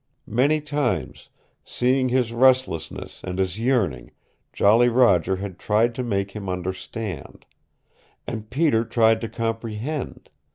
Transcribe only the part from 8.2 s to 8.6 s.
And